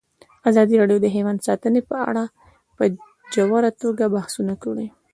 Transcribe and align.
ازادي 0.49 0.75
راډیو 0.81 0.97
د 1.01 1.07
حیوان 1.15 1.37
ساتنه 1.47 1.79
په 1.89 1.95
اړه 2.09 2.23
په 2.77 2.83
ژوره 3.33 3.71
توګه 3.81 4.05
بحثونه 4.15 4.53
کړي. 4.63 4.87